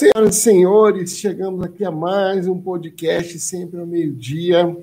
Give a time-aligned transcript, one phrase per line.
[0.00, 4.74] Senhoras e senhores, chegamos aqui a mais um podcast, sempre ao meio-dia,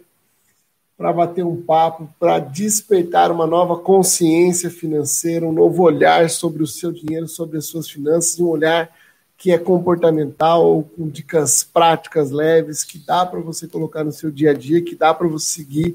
[0.96, 6.68] para bater um papo, para despertar uma nova consciência financeira, um novo olhar sobre o
[6.68, 8.96] seu dinheiro, sobre as suas finanças, um olhar
[9.36, 14.52] que é comportamental, com dicas práticas leves, que dá para você colocar no seu dia
[14.52, 15.94] a dia, que dá para você seguir,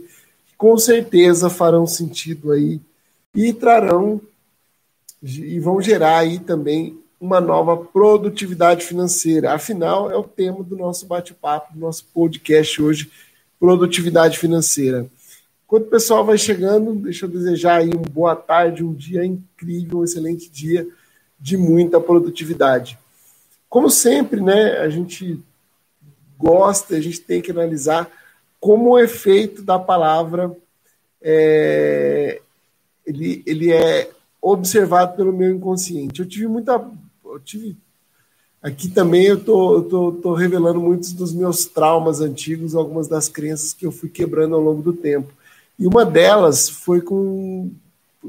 [0.49, 2.81] que com certeza farão sentido aí
[3.33, 4.21] e trarão
[5.23, 9.53] e vão gerar aí também uma nova produtividade financeira.
[9.53, 13.13] Afinal, é o tema do nosso bate-papo, do nosso podcast hoje,
[13.61, 15.07] produtividade financeira.
[15.65, 20.01] Enquanto o pessoal vai chegando, deixa eu desejar aí uma boa tarde, um dia incrível,
[20.01, 20.85] um excelente dia
[21.39, 22.99] de muita produtividade.
[23.69, 25.41] Como sempre, né, a gente
[26.37, 28.11] gosta, a gente tem que analisar
[28.59, 30.51] como o efeito da palavra
[31.23, 32.41] é,
[33.07, 34.11] ele, ele é
[34.43, 36.19] observado pelo meu inconsciente.
[36.19, 36.85] Eu tive muita.
[37.33, 37.77] Eu tive.
[38.63, 43.29] Aqui também eu tô, eu tô, tô revelando muitos dos meus traumas antigos, algumas das
[43.29, 45.33] crenças que eu fui quebrando ao longo do tempo.
[45.79, 47.71] E uma delas foi com,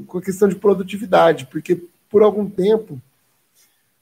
[0.06, 3.00] com a questão de produtividade, porque por algum tempo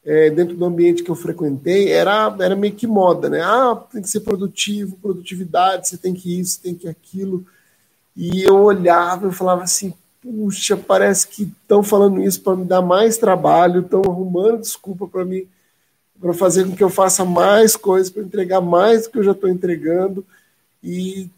[0.04, 3.40] é, dentro do ambiente que eu frequentei, era, era meio que moda, né?
[3.42, 7.46] Ah, tem que ser produtivo, produtividade, você tem que isso, tem que aquilo.
[8.16, 12.80] E eu olhava e falava assim, puxa, parece que estão falando isso para me dar
[12.80, 15.46] mais trabalho, estão arrumando desculpa para mim,
[16.20, 19.32] para fazer com que eu faça mais coisas, para entregar mais do que eu já
[19.32, 20.24] estou entregando.
[20.82, 21.28] E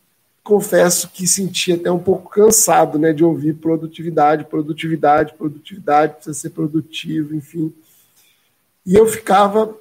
[0.43, 6.51] confesso que senti até um pouco cansado, né, de ouvir produtividade, produtividade, produtividade, precisa ser
[6.51, 7.73] produtivo, enfim.
[8.85, 9.75] E eu ficava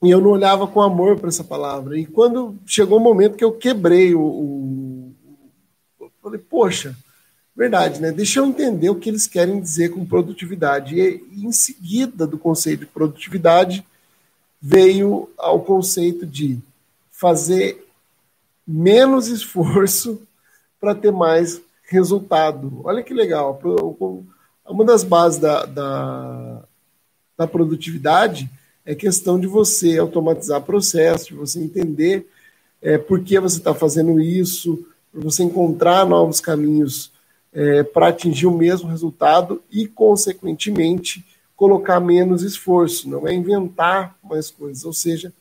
[0.00, 1.98] e eu não olhava com amor para essa palavra.
[1.98, 5.12] E quando chegou o um momento que eu quebrei o, o,
[6.00, 6.96] eu falei, poxa,
[7.54, 8.10] verdade, né?
[8.10, 10.98] Deixa eu entender o que eles querem dizer com produtividade.
[10.98, 13.86] E, em seguida do conceito de produtividade
[14.60, 16.58] veio ao conceito de
[17.10, 17.86] fazer
[18.66, 20.22] menos esforço
[20.80, 22.80] para ter mais resultado.
[22.84, 23.60] Olha que legal.
[24.66, 26.64] Uma das bases da, da
[27.36, 28.50] da produtividade
[28.84, 32.26] é questão de você automatizar processos, de você entender
[32.80, 37.11] é, por que você está fazendo isso, para você encontrar novos caminhos
[37.52, 41.24] é, para atingir o mesmo resultado e, consequentemente,
[41.54, 44.84] colocar menos esforço, não é inventar mais coisas.
[44.84, 45.32] Ou seja,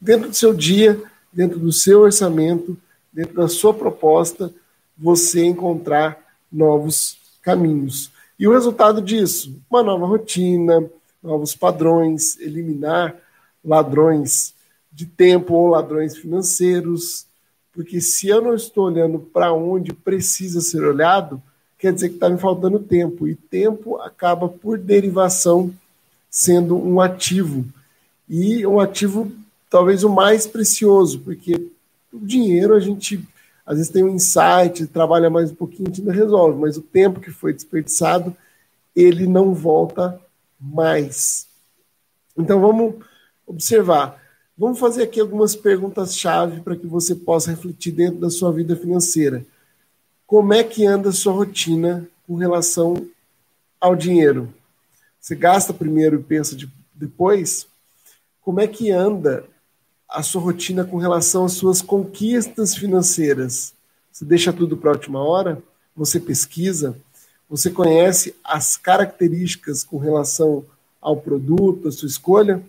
[0.00, 2.76] dentro do seu dia, dentro do seu orçamento,
[3.12, 4.52] dentro da sua proposta,
[4.96, 6.18] você encontrar
[6.50, 8.10] novos caminhos.
[8.38, 9.54] E o resultado disso?
[9.70, 10.88] Uma nova rotina,
[11.22, 13.16] novos padrões, eliminar
[13.64, 14.54] ladrões
[14.92, 17.26] de tempo ou ladrões financeiros,
[17.72, 21.42] porque se eu não estou olhando para onde precisa ser olhado,
[21.78, 25.72] quer dizer que está me faltando tempo, e tempo acaba por derivação
[26.30, 27.64] sendo um ativo,
[28.28, 29.30] e um ativo
[29.70, 31.70] talvez o mais precioso, porque
[32.12, 33.22] o dinheiro a gente
[33.64, 36.82] às vezes tem um insight, trabalha mais um pouquinho, a gente ainda resolve, mas o
[36.82, 38.34] tempo que foi desperdiçado,
[38.94, 40.20] ele não volta
[40.60, 41.48] mais.
[42.38, 42.94] Então vamos
[43.44, 44.22] observar.
[44.56, 49.44] Vamos fazer aqui algumas perguntas-chave para que você possa refletir dentro da sua vida financeira.
[50.26, 53.06] Como é que anda a sua rotina com relação
[53.80, 54.52] ao dinheiro?
[55.20, 57.68] Você gasta primeiro e pensa de, depois?
[58.40, 59.44] Como é que anda
[60.08, 63.72] a sua rotina com relação às suas conquistas financeiras?
[64.10, 65.62] Você deixa tudo para a última hora?
[65.94, 66.96] Você pesquisa?
[67.48, 70.64] Você conhece as características com relação
[71.00, 72.60] ao produto, a sua escolha?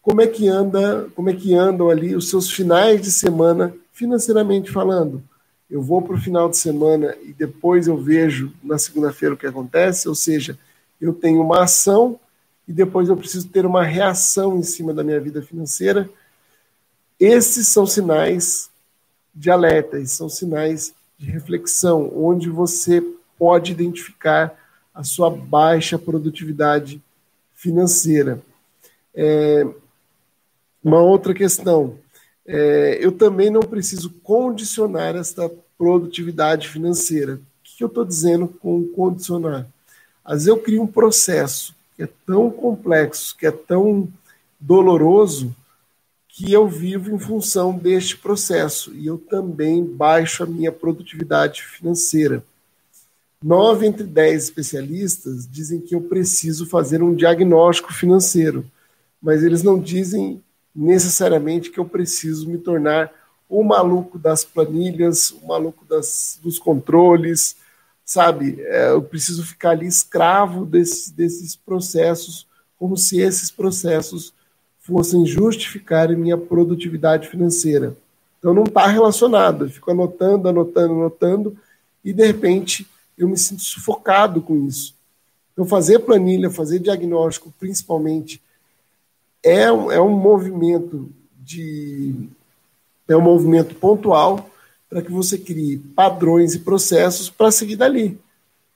[0.00, 4.70] Como é que anda, como é que andam ali os seus finais de semana financeiramente
[4.70, 5.22] falando?
[5.72, 9.46] Eu vou para o final de semana e depois eu vejo na segunda-feira o que
[9.46, 10.58] acontece, ou seja,
[11.00, 12.20] eu tenho uma ação
[12.68, 16.10] e depois eu preciso ter uma reação em cima da minha vida financeira.
[17.18, 18.68] Esses são sinais
[19.34, 23.02] de alerta, são sinais de reflexão, onde você
[23.38, 24.54] pode identificar
[24.94, 27.02] a sua baixa produtividade
[27.54, 28.42] financeira.
[29.14, 29.66] É,
[30.84, 31.96] uma outra questão,
[32.46, 37.34] é, eu também não preciso condicionar esta produtividade financeira.
[37.34, 39.66] O que eu estou dizendo com condicionar?
[40.24, 44.08] Às eu crio um processo que é tão complexo, que é tão
[44.60, 45.54] doloroso,
[46.28, 52.42] que eu vivo em função deste processo e eu também baixo a minha produtividade financeira.
[53.42, 58.64] Nove entre dez especialistas dizem que eu preciso fazer um diagnóstico financeiro,
[59.20, 60.42] mas eles não dizem
[60.74, 63.12] necessariamente que eu preciso me tornar
[63.48, 67.56] o maluco das planilhas, o maluco das, dos controles,
[68.04, 68.60] sabe?
[68.62, 72.46] É, eu preciso ficar ali escravo desse, desses processos,
[72.78, 74.32] como se esses processos
[74.80, 77.96] fossem justificar minha produtividade financeira.
[78.38, 79.66] Então não está relacionado.
[79.66, 81.56] Eu fico anotando, anotando, anotando,
[82.04, 82.86] e de repente
[83.16, 84.94] eu me sinto sufocado com isso.
[85.52, 88.42] Então fazer planilha, fazer diagnóstico, principalmente,
[89.42, 91.10] é um, é um movimento
[91.40, 92.14] de
[93.08, 94.48] é um movimento pontual
[94.88, 98.18] para que você crie padrões e processos para seguir dali.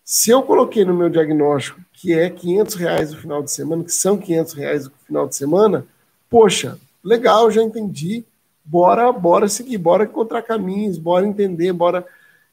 [0.04, 3.92] Se eu coloquei no meu diagnóstico que é 500 reais no final de semana, que
[3.92, 5.86] são 500 reais no final de semana,
[6.28, 8.24] poxa, legal, já entendi,
[8.64, 12.06] bora, bora seguir, bora encontrar caminhos, bora entender, bora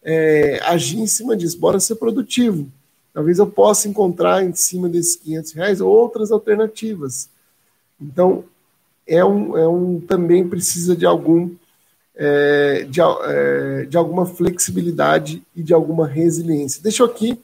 [0.04, 2.68] é, agir em cima disso, bora ser produtivo.
[3.14, 7.30] Talvez eu possa encontrar em cima desses 500 reais outras alternativas.
[8.02, 8.44] Então,
[9.08, 11.50] é um, é um também precisa de algum
[12.16, 16.82] é, de, é, de alguma flexibilidade e de alguma resiliência.
[16.82, 17.40] Deixa eu aqui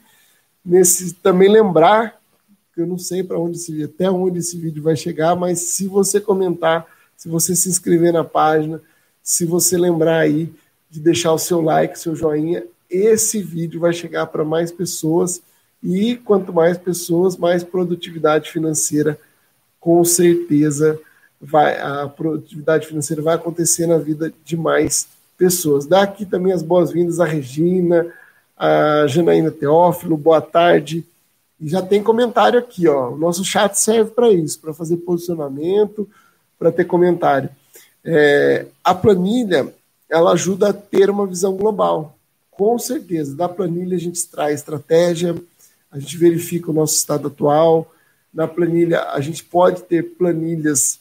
[0.64, 2.20] nesse também lembrar
[2.74, 5.88] que eu não sei para onde esse, até onde esse vídeo vai chegar, mas se
[5.88, 6.86] você comentar,
[7.18, 8.82] se você se inscrever na página,
[9.24, 10.54] se você lembrar aí
[10.90, 15.42] de deixar o seu like, seu joinha, esse vídeo vai chegar para mais pessoas
[15.82, 19.20] e quanto mais pessoas, mais produtividade financeira
[19.80, 21.00] com certeza
[21.40, 25.86] vai, a produtividade financeira vai acontecer na vida de mais pessoas.
[25.86, 28.06] Daqui também as boas-vindas à Regina,
[28.58, 31.06] a Janaína Teófilo, boa tarde.
[31.60, 33.12] E já tem comentário aqui, ó.
[33.12, 36.08] O nosso chat serve para isso, para fazer posicionamento,
[36.58, 37.50] para ter comentário.
[38.04, 39.74] É, a planilha,
[40.10, 42.16] ela ajuda a ter uma visão global.
[42.52, 43.36] Com certeza.
[43.36, 45.36] Da planilha a gente traz estratégia,
[45.92, 47.90] a gente verifica o nosso estado atual.
[48.34, 51.00] Na planilha, a gente pode ter planilhas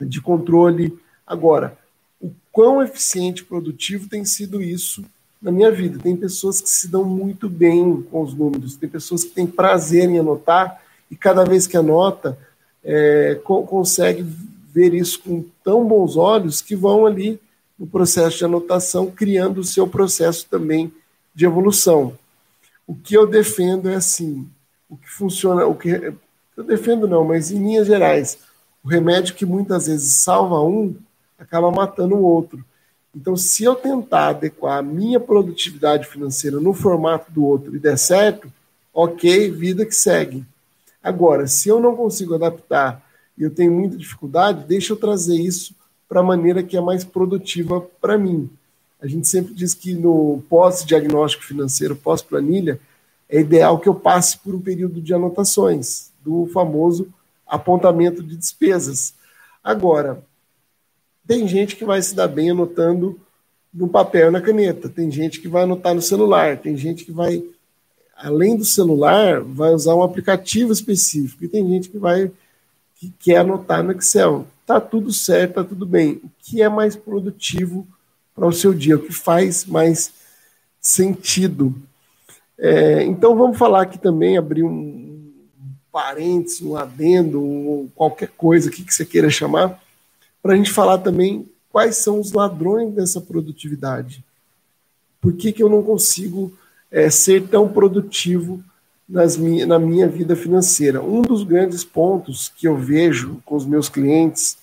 [0.00, 0.98] de controle.
[1.26, 1.76] Agora,
[2.20, 5.04] o quão eficiente e produtivo tem sido isso
[5.40, 5.98] na minha vida?
[5.98, 10.08] Tem pessoas que se dão muito bem com os números, tem pessoas que têm prazer
[10.08, 12.38] em anotar e cada vez que anota,
[12.84, 14.24] é, co consegue
[14.72, 17.38] ver isso com tão bons olhos que vão ali
[17.78, 20.92] no processo de anotação, criando o seu processo também
[21.34, 22.16] de evolução.
[22.86, 24.48] O que eu defendo é assim,
[24.88, 26.12] o que funciona, o que
[26.62, 28.38] eu defendo não, mas em linhas gerais,
[28.82, 30.94] o remédio que muitas vezes salva um
[31.38, 32.64] acaba matando o outro.
[33.14, 37.98] Então, se eu tentar adequar a minha produtividade financeira no formato do outro e der
[37.98, 38.50] certo,
[38.94, 40.44] ok, vida que segue.
[41.02, 43.04] Agora, se eu não consigo adaptar
[43.36, 45.74] e eu tenho muita dificuldade, deixa eu trazer isso
[46.08, 48.48] para a maneira que é mais produtiva para mim.
[49.00, 52.80] A gente sempre diz que no pós-diagnóstico financeiro, pós-planilha,
[53.28, 57.12] é ideal que eu passe por um período de anotações, do famoso
[57.46, 59.14] apontamento de despesas.
[59.62, 60.24] Agora,
[61.26, 63.20] tem gente que vai se dar bem anotando
[63.72, 67.42] no papel na caneta, tem gente que vai anotar no celular, tem gente que vai,
[68.16, 72.30] além do celular, vai usar um aplicativo específico, e tem gente que vai
[72.96, 74.46] que quer anotar no Excel.
[74.64, 76.20] Tá tudo certo, tá tudo bem.
[76.22, 77.84] O que é mais produtivo
[78.32, 78.94] para o seu dia?
[78.94, 80.12] O que faz mais
[80.80, 81.74] sentido?
[82.56, 84.70] É, então vamos falar aqui também, abrir um,
[85.92, 89.78] parênteses, um adendo, ou qualquer coisa que, você queira chamar,
[90.42, 94.24] para a gente falar também quais são os ladrões dessa produtividade.
[95.20, 96.52] Por que, que eu não consigo
[96.90, 98.64] é, ser tão produtivo
[99.08, 101.02] nas minha, na minha vida financeira?
[101.02, 104.56] Um dos grandes pontos que eu vejo com os meus clientes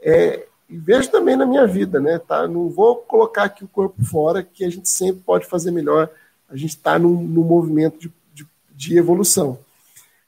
[0.00, 2.18] é, e vejo também na minha vida, né?
[2.18, 2.46] Tá?
[2.46, 6.10] Não vou colocar aqui o corpo fora, que a gente sempre pode fazer melhor.
[6.50, 9.58] A gente está num, num movimento de, de, de evolução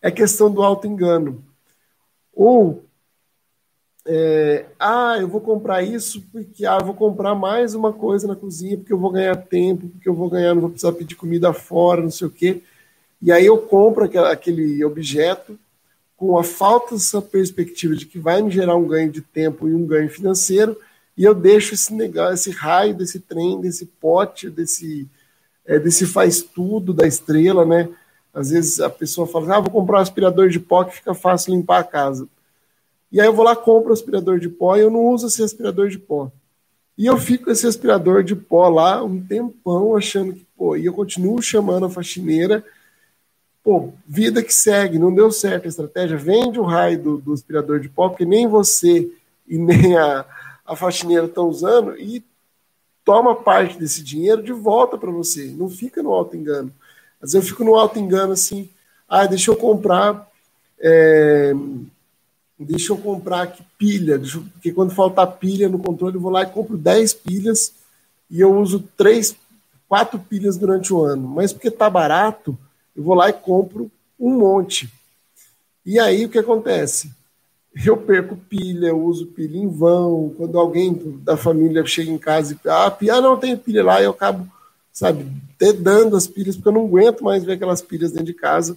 [0.01, 1.45] é questão do auto-engano.
[2.35, 2.85] Ou,
[4.07, 8.37] é, ah, eu vou comprar isso porque ah, eu vou comprar mais uma coisa na
[8.37, 11.53] cozinha porque eu vou ganhar tempo, porque eu vou ganhar, não vou precisar pedir comida
[11.53, 12.63] fora, não sei o quê.
[13.21, 15.59] E aí eu compro aquele objeto
[16.17, 19.75] com a falta dessa perspectiva de que vai me gerar um ganho de tempo e
[19.75, 20.77] um ganho financeiro,
[21.17, 25.09] e eu deixo esse negócio, esse raio desse trem, desse pote, desse,
[25.65, 27.89] é, desse faz tudo da estrela, né?
[28.39, 31.53] Às vezes a pessoa fala, ah, vou comprar um aspirador de pó que fica fácil
[31.53, 32.29] limpar a casa.
[33.11, 35.43] E aí eu vou lá, compro o aspirador de pó e eu não uso esse
[35.43, 36.31] aspirador de pó.
[36.97, 40.87] E eu fico com esse aspirador de pó lá um tempão achando que, pô, e
[40.87, 42.65] eu continuo chamando a faxineira.
[43.65, 47.81] Pô, vida que segue, não deu certo a estratégia, vende o raio do, do aspirador
[47.81, 49.11] de pó, porque nem você
[49.49, 50.25] e nem a,
[50.65, 52.23] a faxineira estão usando, e
[53.05, 55.47] toma parte desse dinheiro de volta para você.
[55.57, 56.73] Não fica no alto engano.
[57.21, 58.69] Às vezes eu fico no alto engano assim,
[59.09, 60.29] ah, deixa eu comprar,
[60.81, 61.53] é,
[62.59, 66.43] deixa eu comprar aqui pilha, eu, porque quando faltar pilha no controle, eu vou lá
[66.43, 67.75] e compro 10 pilhas
[68.31, 69.37] e eu uso três,
[69.89, 71.27] quatro pilhas durante o ano.
[71.27, 72.57] Mas porque tá barato,
[72.97, 74.93] eu vou lá e compro um monte.
[75.85, 77.11] E aí o que acontece?
[77.87, 80.35] eu perco pilha, eu uso pilha em vão.
[80.37, 84.11] Quando alguém da família chega em casa e ah, ah não tem pilha lá, eu
[84.11, 84.49] acabo,
[84.99, 88.77] sabe, dedando as pilhas, porque eu não aguento mais ver aquelas pilhas dentro de casa.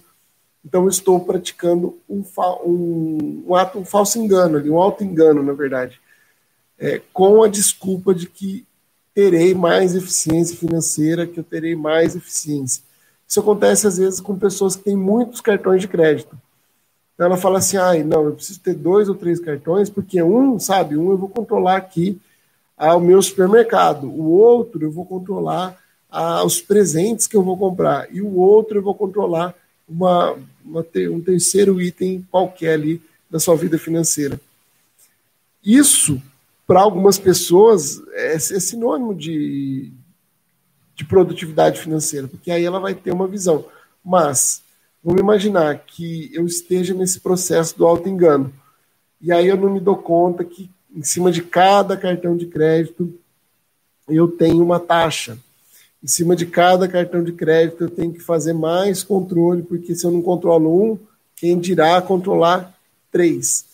[0.64, 2.22] Então, estou praticando um,
[2.64, 6.00] um, um ato, um falso engano, ali, um auto-engano, na verdade,
[6.78, 8.64] é, com a desculpa de que
[9.12, 12.84] terei mais eficiência financeira, que eu terei mais eficiência.
[13.26, 16.38] Isso acontece, às vezes, com pessoas que têm muitos cartões de crédito.
[17.14, 20.56] Então, ela fala assim, ai, não, eu preciso ter dois ou três cartões, porque um,
[20.60, 22.20] sabe, um eu vou controlar aqui
[22.78, 25.81] ah, o meu supermercado, o outro eu vou controlar
[26.12, 29.54] ah, os presentes que eu vou comprar, e o outro eu vou controlar
[29.88, 33.00] uma, uma, um terceiro item qualquer ali
[33.30, 34.38] da sua vida financeira.
[35.64, 36.20] Isso,
[36.66, 39.90] para algumas pessoas, é, é sinônimo de,
[40.94, 43.64] de produtividade financeira, porque aí ela vai ter uma visão.
[44.04, 44.62] Mas,
[45.02, 48.52] vamos imaginar que eu esteja nesse processo do auto-engano,
[49.18, 53.18] e aí eu não me dou conta que em cima de cada cartão de crédito
[54.06, 55.38] eu tenho uma taxa
[56.02, 60.04] em cima de cada cartão de crédito eu tenho que fazer mais controle, porque se
[60.04, 60.98] eu não controlo um,
[61.36, 62.76] quem dirá controlar
[63.10, 63.64] três?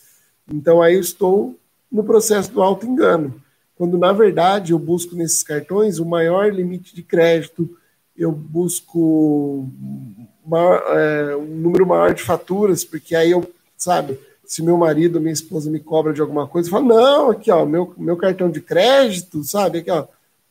[0.51, 1.55] Então aí eu estou
[1.91, 3.33] no processo do auto-engano,
[3.75, 7.69] quando na verdade eu busco nesses cartões o maior limite de crédito,
[8.15, 9.67] eu busco
[10.45, 15.31] maior, é, um número maior de faturas, porque aí eu, sabe, se meu marido, minha
[15.31, 18.59] esposa me cobra de alguma coisa, eu falo, não, aqui ó, meu, meu cartão de
[18.59, 20.05] crédito, sabe, aqui ó,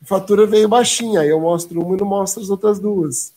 [0.05, 3.33] fatura veio baixinha, aí eu mostro uma e não mostro as outras duas.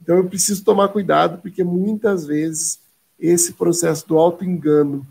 [0.00, 2.78] Então eu preciso tomar cuidado, porque muitas vezes
[3.18, 5.06] esse processo do auto-engano,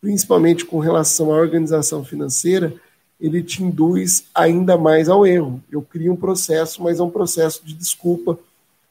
[0.00, 2.74] principalmente com relação à organização financeira,
[3.20, 5.62] ele te induz ainda mais ao erro.
[5.70, 8.38] Eu crio um processo, mas é um processo de desculpa,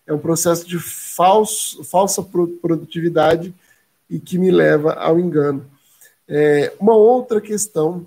[0.05, 3.53] é um processo de falso, falsa produtividade
[4.09, 5.65] e que me leva ao engano.
[6.27, 8.05] É, uma outra questão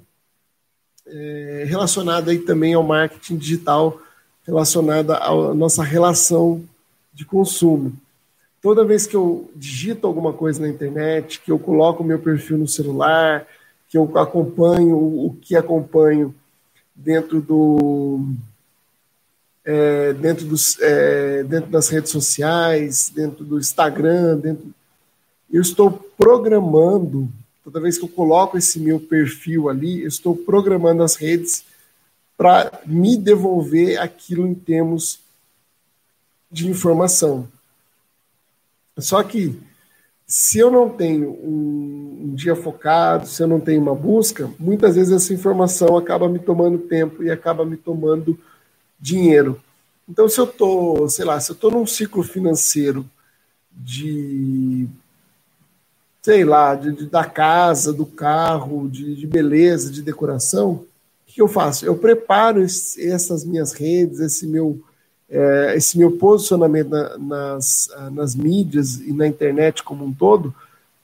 [1.11, 4.01] é, relacionada aí também ao marketing digital,
[4.47, 6.63] relacionada à nossa relação
[7.13, 7.93] de consumo.
[8.63, 12.69] Toda vez que eu digito alguma coisa na internet, que eu coloco meu perfil no
[12.69, 13.47] celular,
[13.89, 16.35] que eu acompanho o que acompanho
[16.95, 18.25] dentro do
[19.65, 24.67] é, dentro, dos, é, dentro das redes sociais, dentro do Instagram, dentro,
[25.53, 27.29] eu estou programando
[27.63, 31.65] Toda vez que eu coloco esse meu perfil ali, eu estou programando as redes
[32.37, 35.21] para me devolver aquilo em termos
[36.51, 37.47] de informação.
[38.99, 39.61] Só que
[40.27, 44.95] se eu não tenho um, um, dia focado, se eu não tenho uma busca, muitas
[44.95, 48.39] vezes essa informação acaba me tomando tempo e acaba me tomando
[48.99, 49.61] dinheiro.
[50.09, 53.05] Então, se eu estou, sei lá, se eu estou num ciclo financeiro
[53.71, 54.89] de
[56.23, 60.87] sei lá, de, de, da casa, do carro, de, de beleza, de decoração, o
[61.27, 61.87] que eu faço?
[61.87, 64.81] Eu preparo esse, essas minhas redes, esse meu,
[65.29, 70.55] é, esse meu posicionamento na, nas, nas mídias e na internet como um todo,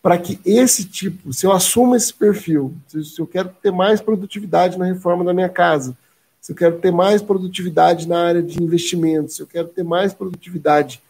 [0.03, 4.01] para que esse tipo, se eu assumo esse perfil, se, se eu quero ter mais
[4.01, 5.97] produtividade na reforma da minha casa,
[6.41, 10.15] se eu quero ter mais produtividade na área de investimentos, se eu quero ter mais
[10.15, 11.03] produtividade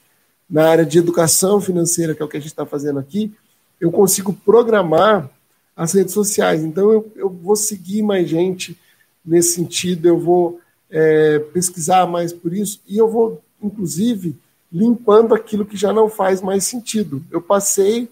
[0.48, 3.34] na área de educação financeira, que é o que a gente está fazendo aqui,
[3.80, 5.30] eu consigo programar
[5.76, 6.64] as redes sociais.
[6.64, 8.78] Então, eu, eu vou seguir mais gente
[9.25, 14.37] nesse sentido, eu vou é, pesquisar mais por isso e eu vou, inclusive,
[14.73, 17.23] limpando aquilo que já não faz mais sentido.
[17.30, 18.09] Eu passei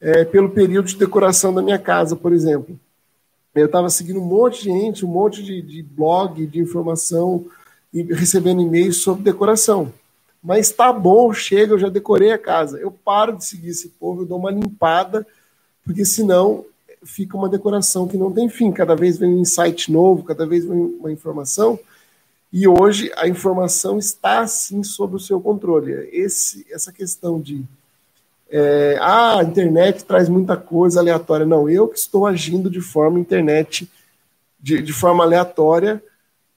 [0.00, 2.78] é, pelo período de decoração da minha casa, por exemplo.
[3.54, 7.44] Eu estava seguindo um monte de gente, um monte de, de blog, de informação,
[7.92, 9.92] e recebendo e-mails sobre decoração
[10.42, 12.78] mas tá bom, chega, eu já decorei a casa.
[12.78, 15.26] Eu paro de seguir esse povo, eu dou uma limpada,
[15.84, 16.64] porque senão
[17.04, 18.72] fica uma decoração que não tem fim.
[18.72, 21.78] Cada vez vem um insight novo, cada vez vem uma informação,
[22.52, 25.92] e hoje a informação está sim sob o seu controle.
[26.12, 27.64] Esse, essa questão de
[28.50, 31.46] é, ah, a internet traz muita coisa aleatória.
[31.46, 33.90] Não, eu que estou agindo de forma internet,
[34.60, 36.02] de, de forma aleatória,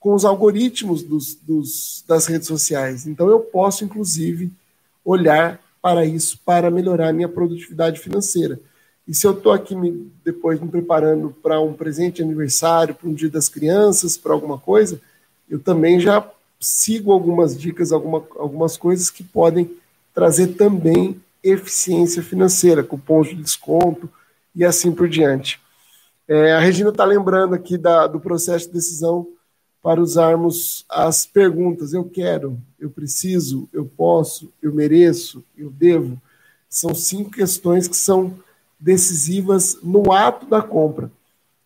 [0.06, 3.08] com os algoritmos dos, dos, das redes sociais.
[3.08, 4.52] Então, eu posso, inclusive,
[5.04, 8.60] olhar para isso para melhorar a minha produtividade financeira.
[9.08, 13.10] E se eu estou aqui me, depois me preparando para um presente de aniversário, para
[13.10, 15.02] um dia das crianças, para alguma coisa,
[15.50, 16.24] eu também já
[16.60, 19.76] sigo algumas dicas, alguma, algumas coisas que podem
[20.14, 24.08] trazer também eficiência financeira, cupons de desconto
[24.56, 25.60] e assim por diante.
[26.28, 29.34] É, a Regina está lembrando aqui da, do processo de decisão
[29.86, 36.20] para usarmos as perguntas eu quero, eu preciso, eu posso, eu mereço, eu devo.
[36.68, 38.34] São cinco questões que são
[38.80, 41.12] decisivas no ato da compra.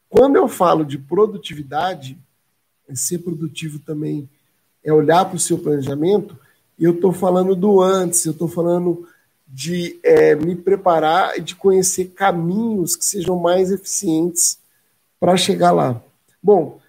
[0.09, 2.17] Quando eu falo de produtividade,
[2.93, 4.29] ser produtivo também
[4.83, 6.37] é olhar para o seu planejamento,
[6.77, 9.07] eu estou falando do antes, eu estou falando
[9.47, 14.59] de é, me preparar e de conhecer caminhos que sejam mais eficientes
[15.17, 16.01] para chegar lá.
[16.43, 16.81] Bom,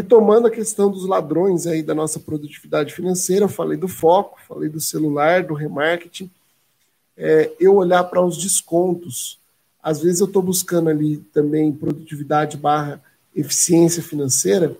[0.00, 4.68] retomando a questão dos ladrões aí da nossa produtividade financeira, eu falei do foco, falei
[4.68, 6.30] do celular, do remarketing,
[7.16, 9.38] é, eu olhar para os descontos.
[9.82, 13.00] Às vezes eu estou buscando ali também produtividade barra
[13.36, 14.74] eficiência financeira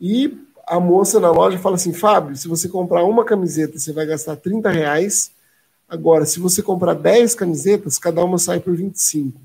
[0.00, 4.06] e a moça na loja fala assim, Fábio, se você comprar uma camiseta, você vai
[4.06, 5.30] gastar 30 reais.
[5.88, 9.40] Agora, se você comprar 10 camisetas, cada uma sai por 25.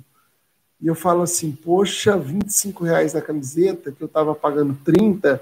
[0.81, 5.41] E eu falo assim, poxa, 25 reais na camiseta, que eu estava pagando 30,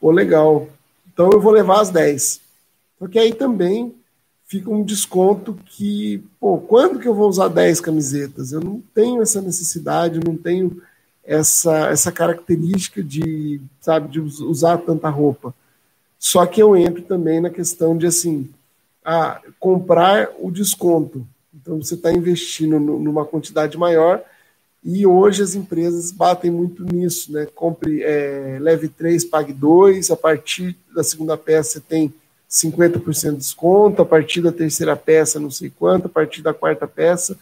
[0.00, 0.68] pô, legal.
[1.12, 2.40] Então eu vou levar as 10.
[2.98, 3.94] Porque aí também
[4.46, 8.52] fica um desconto que, pô, quando que eu vou usar 10 camisetas?
[8.52, 10.82] Eu não tenho essa necessidade, não tenho
[11.24, 15.54] essa, essa característica de, sabe, de usar tanta roupa.
[16.18, 18.50] Só que eu entro também na questão de, assim,
[19.04, 21.26] a comprar o desconto.
[21.54, 24.22] Então, você está investindo numa quantidade maior
[24.90, 27.46] e hoje as empresas batem muito nisso, né?
[27.54, 30.10] Compre, é, leve três, pague dois.
[30.10, 32.14] A partir da segunda peça você tem
[32.50, 36.86] 50% de desconto, a partir da terceira peça não sei quanto, a partir da quarta
[36.86, 37.36] peça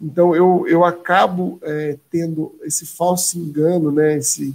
[0.00, 4.16] então eu, eu acabo é, tendo esse falso engano, né?
[4.18, 4.54] Esse,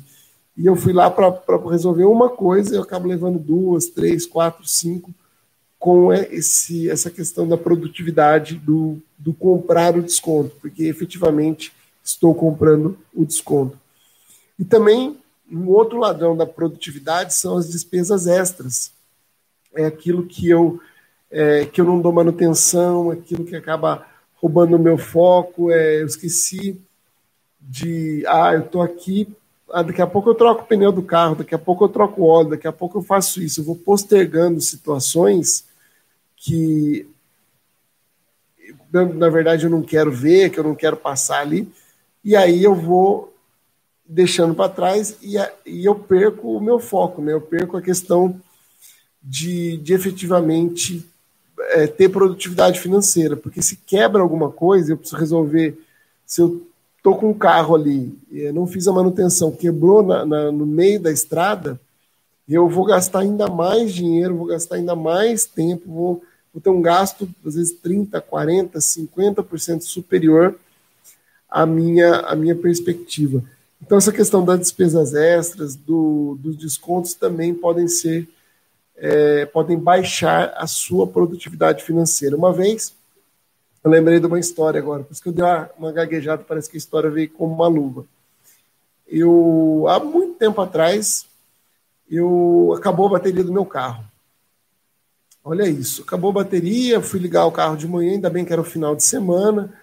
[0.55, 1.33] e eu fui lá para
[1.69, 5.12] resolver uma coisa eu acabo levando duas, três, quatro, cinco
[5.79, 12.98] com esse, essa questão da produtividade do, do comprar o desconto, porque efetivamente estou comprando
[13.13, 13.79] o desconto.
[14.58, 15.17] E também,
[15.51, 18.91] um outro ladrão da produtividade são as despesas extras.
[19.74, 20.79] É aquilo que eu,
[21.29, 24.05] é, que eu não dou manutenção, aquilo que acaba
[24.36, 26.81] roubando o meu foco, é, eu esqueci
[27.60, 29.27] de, ah, eu estou aqui,
[29.72, 32.21] ah, daqui a pouco eu troco o pneu do carro, daqui a pouco eu troco
[32.21, 35.65] o óleo, daqui a pouco eu faço isso, eu vou postergando situações
[36.36, 37.08] que,
[38.91, 41.71] na verdade, eu não quero ver, que eu não quero passar ali,
[42.23, 43.34] e aí eu vou
[44.05, 47.34] deixando para trás e, e eu perco o meu foco, né?
[47.34, 48.39] eu perco a questão
[49.23, 51.05] de, de efetivamente
[51.69, 55.79] é, ter produtividade financeira, porque se quebra alguma coisa, eu preciso resolver.
[56.25, 56.62] Se eu
[56.97, 58.17] estou com um carro ali,
[58.53, 61.79] não fiz a manutenção, quebrou na, na, no meio da estrada,
[62.49, 66.81] eu vou gastar ainda mais dinheiro, vou gastar ainda mais tempo, vou, vou ter um
[66.81, 70.60] gasto, às vezes, 30%, 40%, 50% superior
[71.51, 73.43] à minha, à minha perspectiva.
[73.81, 78.27] Então, essa questão das despesas extras, do, dos descontos também podem ser
[79.01, 82.37] é, podem baixar a sua produtividade financeira.
[82.37, 82.93] Uma vez,
[83.83, 86.69] eu lembrei de uma história agora, por isso que eu dei uma, uma gaguejada, parece
[86.69, 88.05] que a história veio como uma luva.
[89.07, 91.25] Eu, há muito tempo atrás,
[92.09, 94.05] eu acabou a bateria do meu carro.
[95.43, 98.61] Olha isso, acabou a bateria, fui ligar o carro de manhã, ainda bem que era
[98.61, 99.73] o final de semana,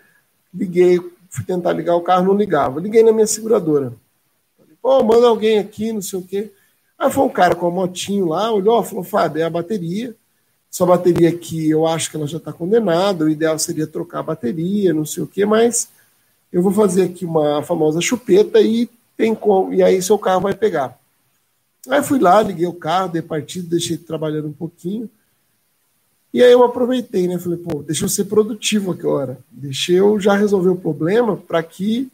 [0.54, 2.81] liguei, fui tentar ligar o carro, não ligava.
[2.81, 3.93] Liguei na minha seguradora.
[4.57, 6.53] Falei, pô, manda alguém aqui, não sei o quê.
[6.99, 10.14] Aí foi um cara com a motinho lá, olhou, falou, Fábio, é a bateria.
[10.71, 14.25] Sua bateria aqui, eu acho que ela já está condenada, o ideal seria trocar a
[14.25, 15.88] bateria, não sei o quê, mas
[16.53, 20.55] eu vou fazer aqui uma famosa chupeta e tem como, e aí seu carro vai
[20.55, 20.99] pegar.
[21.88, 25.09] Aí fui lá, liguei o carro, dei partido, deixei trabalhando um pouquinho.
[26.33, 27.38] E aí eu aproveitei, né?
[27.38, 29.38] Falei, pô, deixa eu ser produtivo agora.
[29.51, 32.11] Deixa eu já resolver o problema para que,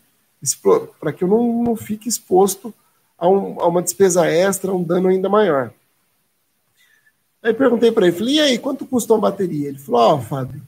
[1.00, 2.72] para que eu não, não fique exposto
[3.18, 5.72] a, um, a uma despesa extra, um dano ainda maior.
[7.42, 9.68] Aí perguntei para ele, falei, e aí, quanto custa uma bateria?
[9.68, 10.62] Ele falou, ó, oh, Fábio,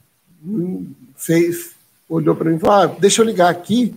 [0.45, 1.71] hum, fez,
[2.07, 3.95] olhou para mim e falou, ah, deixa eu ligar aqui,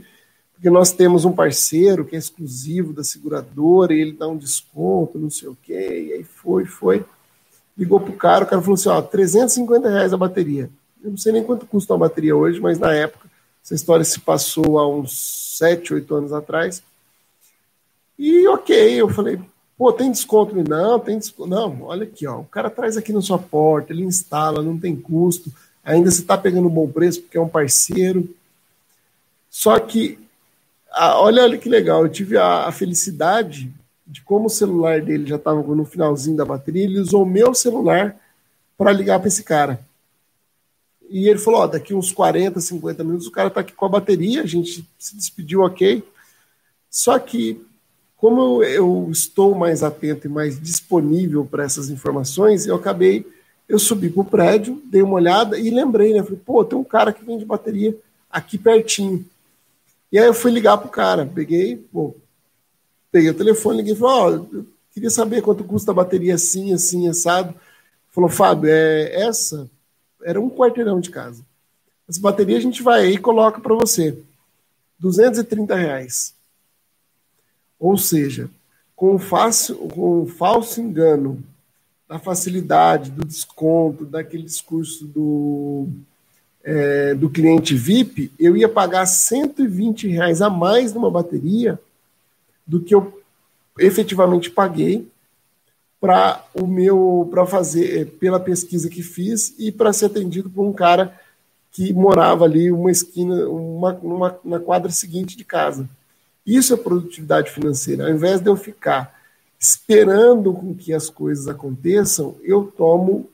[0.54, 5.18] porque nós temos um parceiro que é exclusivo da seguradora, e ele dá um desconto,
[5.18, 7.04] não sei o quê, e aí foi, foi.
[7.80, 10.68] Ligou pro cara, o cara falou assim, ó, 350 reais a bateria.
[11.02, 13.26] Eu não sei nem quanto custa uma bateria hoje, mas na época,
[13.64, 16.82] essa história se passou há uns 7, 8 anos atrás,
[18.18, 19.40] e ok, eu falei,
[19.78, 20.54] pô, tem desconto?
[20.68, 21.48] Não, tem desconto.
[21.48, 24.94] Não, olha aqui, ó, o cara traz aqui na sua porta, ele instala, não tem
[24.94, 25.50] custo,
[25.82, 28.28] ainda você está pegando um bom preço porque é um parceiro.
[29.48, 30.18] Só que,
[30.92, 33.72] a, olha, olha que legal, eu tive a, a felicidade
[34.10, 37.54] de como o celular dele já estava no finalzinho da bateria, ele usou o meu
[37.54, 38.16] celular
[38.76, 39.80] para ligar para esse cara.
[41.08, 44.42] E ele falou: daqui uns 40, 50 minutos o cara está aqui com a bateria,
[44.42, 46.02] a gente se despediu, ok.
[46.90, 47.64] Só que
[48.16, 53.26] como eu estou mais atento e mais disponível para essas informações, eu acabei,
[53.68, 56.22] eu subi para o prédio, dei uma olhada e lembrei, né?
[56.22, 57.96] Falei, pô, tem um cara que vende bateria
[58.30, 59.24] aqui pertinho.
[60.12, 62.14] E aí eu fui ligar pro cara, peguei, pô,
[63.10, 66.72] peguei o telefone, liguei e falei, ó, oh, queria saber quanto custa a bateria assim,
[66.72, 67.54] assim, assado.
[68.10, 69.68] Falou, Fábio, é, essa
[70.22, 71.44] era um quarteirão de casa.
[72.08, 74.18] Essa bateria a gente vai aí e coloca para você.
[74.98, 76.34] 230 reais.
[77.78, 78.50] Ou seja,
[78.94, 81.42] com o, fácil, com o falso engano
[82.06, 85.88] da facilidade, do desconto, daquele discurso do,
[86.62, 91.78] é, do cliente VIP, eu ia pagar 120 reais a mais numa bateria
[92.70, 93.20] do que eu
[93.80, 95.08] efetivamente paguei
[96.00, 100.72] para o meu para fazer pela pesquisa que fiz e para ser atendido por um
[100.72, 101.18] cara
[101.72, 105.88] que morava ali uma esquina uma, uma na quadra seguinte de casa.
[106.46, 108.04] Isso é produtividade financeira.
[108.04, 109.18] Ao invés de eu ficar
[109.58, 113.28] esperando com que as coisas aconteçam, eu tomo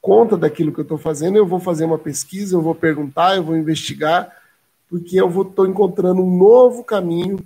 [0.00, 3.44] conta daquilo que eu estou fazendo, eu vou fazer uma pesquisa, eu vou perguntar, eu
[3.44, 4.30] vou investigar,
[4.88, 7.38] porque eu estou encontrando um novo caminho,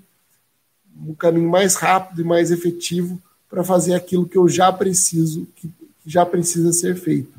[0.97, 5.71] um caminho mais rápido e mais efetivo para fazer aquilo que eu já preciso, que
[6.07, 7.33] já precisa ser feito.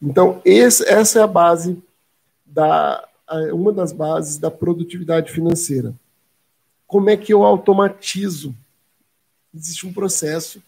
[0.00, 1.80] Então, esse, essa é a base
[2.44, 3.02] da
[3.52, 5.92] uma das bases da produtividade financeira.
[6.86, 8.54] Como é que eu automatizo?
[9.52, 10.62] Existe um processo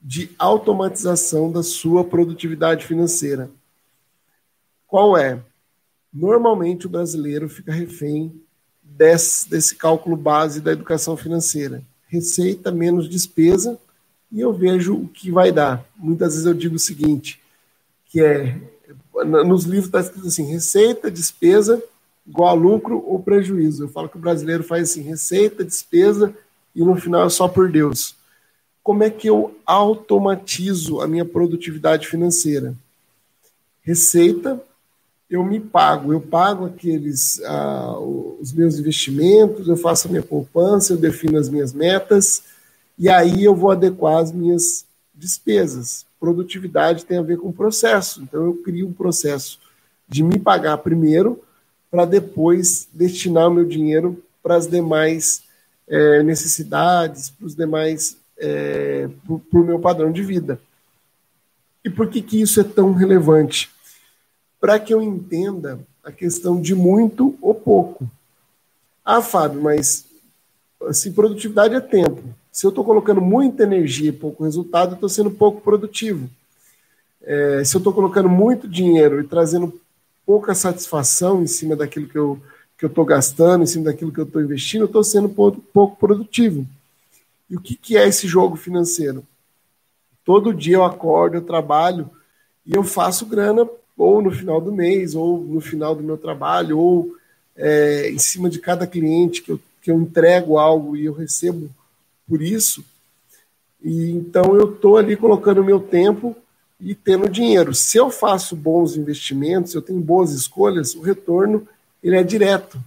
[0.00, 3.50] de automatização da sua produtividade financeira.
[4.86, 5.42] Qual é?
[6.12, 8.40] Normalmente o brasileiro fica refém
[8.84, 11.82] desse, desse cálculo base da educação financeira.
[12.06, 13.78] Receita menos despesa
[14.30, 15.84] e eu vejo o que vai dar.
[15.96, 17.40] Muitas vezes eu digo o seguinte,
[18.06, 18.56] que é
[19.24, 21.82] nos livros está escrito assim, receita, despesa
[22.26, 23.84] igual a lucro ou prejuízo.
[23.84, 26.34] Eu falo que o brasileiro faz assim, receita, despesa
[26.74, 28.16] e no final é só por Deus.
[28.82, 32.74] Como é que eu automatizo a minha produtividade financeira?
[33.82, 34.60] Receita,
[35.34, 40.92] eu me pago, eu pago aqueles ah, os meus investimentos, eu faço a minha poupança,
[40.92, 42.44] eu defino as minhas metas,
[42.96, 46.06] e aí eu vou adequar as minhas despesas.
[46.20, 48.22] Produtividade tem a ver com processo.
[48.22, 49.58] Então eu crio um processo
[50.08, 51.42] de me pagar primeiro
[51.90, 55.42] para depois destinar o meu dinheiro para as demais
[55.88, 60.60] é, necessidades, para os demais, é, para o meu padrão de vida.
[61.84, 63.73] E por que, que isso é tão relevante?
[64.64, 68.10] Para que eu entenda a questão de muito ou pouco.
[69.04, 70.06] Ah, Fábio, mas
[70.86, 72.22] assim, produtividade é tempo.
[72.50, 76.30] Se eu estou colocando muita energia e pouco resultado, eu estou sendo pouco produtivo.
[77.20, 79.78] É, se eu estou colocando muito dinheiro e trazendo
[80.24, 82.40] pouca satisfação em cima daquilo que eu
[82.78, 85.60] que eu estou gastando, em cima daquilo que eu estou investindo, eu estou sendo pouco,
[85.60, 86.66] pouco produtivo.
[87.50, 89.26] E o que, que é esse jogo financeiro?
[90.24, 92.08] Todo dia eu acordo, eu trabalho
[92.64, 96.78] e eu faço grana ou no final do mês, ou no final do meu trabalho,
[96.78, 97.14] ou
[97.56, 101.70] é, em cima de cada cliente que eu, que eu entrego algo e eu recebo
[102.28, 102.84] por isso.
[103.82, 106.34] E então eu estou ali colocando meu tempo
[106.80, 107.74] e tendo dinheiro.
[107.74, 111.66] Se eu faço bons investimentos, se eu tenho boas escolhas, o retorno
[112.02, 112.78] ele é direto.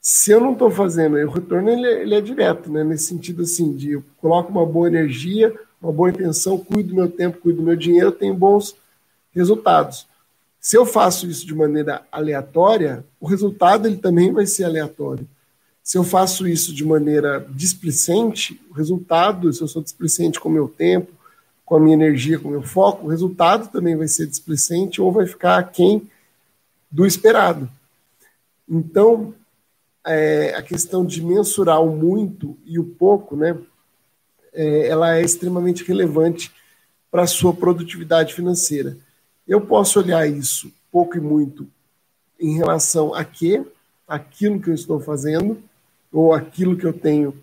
[0.00, 2.82] Se eu não estou fazendo, o retorno ele é, ele é, direto, né?
[2.82, 7.10] nesse sentido assim, de eu coloco uma boa energia, uma boa intenção, cuido do meu
[7.10, 8.74] tempo, cuido do meu dinheiro, tenho bons
[9.34, 10.06] resultados.
[10.60, 15.26] Se eu faço isso de maneira aleatória, o resultado ele também vai ser aleatório.
[15.82, 20.52] Se eu faço isso de maneira displicente, o resultado, se eu sou displicente com o
[20.52, 21.12] meu tempo,
[21.64, 25.10] com a minha energia, com o meu foco, o resultado também vai ser displicente ou
[25.10, 26.08] vai ficar aquém
[26.90, 27.68] do esperado.
[28.68, 29.34] Então,
[30.06, 33.56] é, a questão de mensurar o muito e o pouco, né,
[34.52, 36.52] é, ela é extremamente relevante
[37.10, 38.96] para a sua produtividade financeira.
[39.50, 41.66] Eu posso olhar isso, pouco e muito,
[42.38, 43.62] em relação a quê?
[44.08, 45.62] Aquilo que eu estou fazendo,
[46.10, 47.36] ou aquilo que eu tenho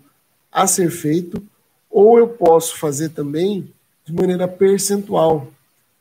[0.50, 1.40] a ser feito,
[1.88, 3.72] ou eu posso fazer também
[4.04, 5.52] de maneira percentual,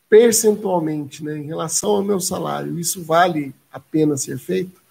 [0.10, 2.80] percentualmente, né, em relação ao meu salário.
[2.80, 4.82] Isso vale a pena ser feito?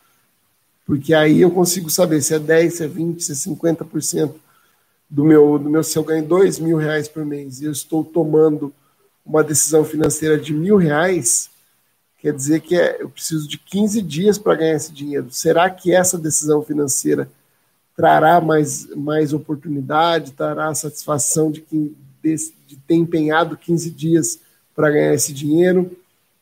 [0.87, 4.35] porque aí eu consigo saber se é 10, se é 20, se é 50%
[5.11, 8.05] do meu, do meu, se eu ganho 2 mil reais por mês e eu estou
[8.05, 8.73] tomando
[9.27, 11.51] uma decisão financeira de mil reais,
[12.19, 15.27] quer dizer que é, eu preciso de 15 dias para ganhar esse dinheiro.
[15.31, 17.29] Será que essa decisão financeira
[17.97, 21.65] trará mais, mais oportunidade, trará a satisfação de,
[22.23, 22.37] de,
[22.67, 24.39] de ter empenhado 15 dias
[24.75, 25.91] para ganhar esse dinheiro?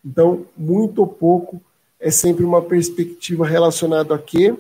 [0.05, 1.61] Então, muito ou pouco
[1.99, 4.55] é sempre uma perspectiva relacionada a quê?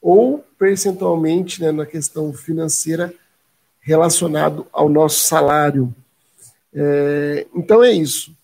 [0.00, 3.12] Ou percentualmente, né, na questão financeira,
[3.80, 5.92] relacionado ao nosso salário.
[6.78, 8.36] É, então é isso.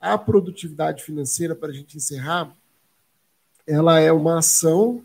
[0.00, 2.54] A produtividade financeira, para a gente encerrar,
[3.66, 5.02] ela é uma ação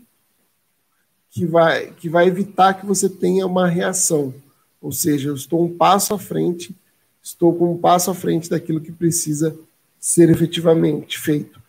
[1.28, 4.32] que vai, que vai evitar que você tenha uma reação.
[4.80, 6.72] Ou seja, eu estou um passo à frente,
[7.20, 9.58] estou com um passo à frente daquilo que precisa
[9.98, 11.60] ser efetivamente feito.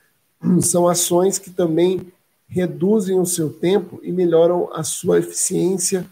[0.62, 2.12] São ações que também
[2.47, 6.06] reduzem o seu tempo e melhoram a sua eficiência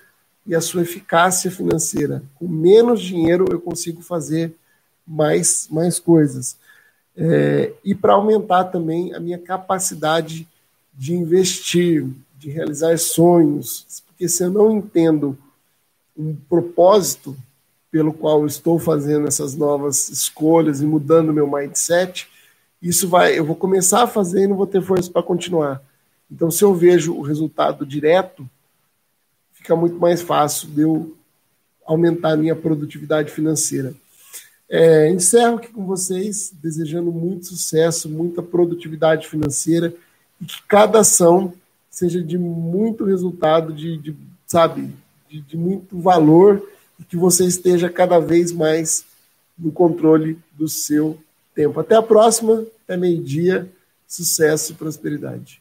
[0.48, 2.24] e a sua eficácia financeira.
[2.36, 4.56] Com menos dinheiro eu consigo fazer
[5.12, 6.58] mais, mais coisas.
[7.16, 10.48] É, e para aumentar também a minha capacidade
[10.94, 15.38] de investir, de realizar sonhos, porque se eu não entendo
[16.18, 17.36] um propósito
[17.92, 22.28] pelo qual estou fazendo essas novas escolhas e mudando meu mindset,
[22.82, 25.82] isso vai, eu vou começar a fazer e não vou ter força para continuar.
[26.32, 28.50] Então, se eu vejo o resultado direto,
[29.52, 31.16] fica muito mais fácil de eu
[31.86, 33.94] aumentar a minha produtividade financeira.
[34.74, 39.94] É, encerro aqui com vocês, desejando muito sucesso, muita produtividade financeira
[40.40, 41.54] e que cada ação
[41.90, 44.16] seja de muito resultado, de, de
[44.48, 44.90] sabe,
[45.30, 46.66] de, de muito valor
[46.98, 49.04] e que você esteja cada vez mais
[49.60, 51.20] no controle do seu
[51.54, 51.78] tempo.
[51.82, 53.70] Até a próxima, até meio-dia.
[54.08, 55.61] Sucesso e prosperidade.